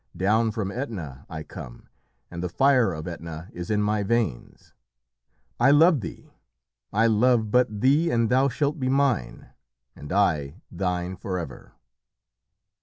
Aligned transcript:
Down 0.17 0.49
from 0.49 0.71
Etna 0.71 1.27
I 1.29 1.43
come, 1.43 1.87
and 2.31 2.41
the 2.41 2.49
fire 2.49 2.91
of 2.91 3.07
Etna 3.07 3.49
is 3.53 3.69
in 3.69 3.83
my 3.83 4.01
veins. 4.01 4.73
I 5.59 5.69
love 5.69 6.01
thee! 6.01 6.33
I 6.91 7.05
love 7.05 7.51
but 7.51 7.81
thee, 7.81 8.09
and 8.09 8.27
thou 8.27 8.49
shalt 8.49 8.79
be 8.79 8.89
mine, 8.89 9.51
and 9.95 10.11
I 10.11 10.55
thine 10.71 11.17
forever." 11.17 11.73